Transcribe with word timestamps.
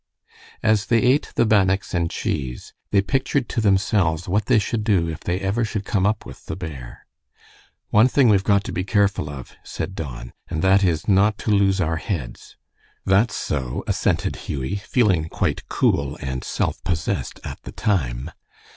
As 0.63 0.87
they 0.87 0.97
ate 0.99 1.31
the 1.35 1.45
bannocks 1.45 1.93
and 1.93 2.09
cheese, 2.09 2.73
they 2.89 3.03
pictured 3.03 3.47
to 3.49 3.61
themselves 3.61 4.27
what 4.27 4.47
they 4.47 4.57
should 4.57 4.83
do 4.83 5.07
if 5.07 5.19
they 5.19 5.39
ever 5.39 5.63
should 5.63 5.85
come 5.85 6.07
up 6.07 6.25
with 6.25 6.47
the 6.47 6.55
bear. 6.55 7.05
"One 7.89 8.07
thing 8.07 8.27
we've 8.27 8.43
got 8.43 8.63
to 8.63 8.71
be 8.71 8.83
careful 8.83 9.29
of," 9.29 9.55
said 9.63 9.93
Don, 9.93 10.33
"and 10.49 10.63
that 10.63 10.83
is, 10.83 11.07
not 11.07 11.37
to 11.45 11.51
lose 11.51 11.79
our 11.79 11.97
heads." 11.97 12.57
"That's 13.05 13.35
so," 13.35 13.83
assented 13.85 14.37
Hughie, 14.47 14.77
feeling 14.77 15.29
quite 15.29 15.69
cool 15.69 16.17
and 16.19 16.43
self 16.43 16.83
possessed 16.83 17.39
at 17.43 17.61
the 17.61 17.71
time. 17.71 18.31